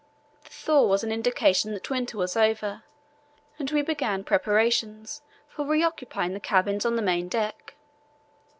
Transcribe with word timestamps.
The 0.45 0.49
thaw 0.49 0.87
was 0.87 1.03
an 1.03 1.11
indication 1.11 1.73
that 1.73 1.91
winter 1.91 2.17
was 2.17 2.35
over, 2.35 2.81
and 3.59 3.69
we 3.69 3.83
began 3.83 4.23
preparations 4.23 5.21
for 5.47 5.63
reoccupying 5.63 6.33
the 6.33 6.39
cabins 6.39 6.87
on 6.87 6.95
the 6.95 7.03
main 7.03 7.27
deck. 7.29 7.75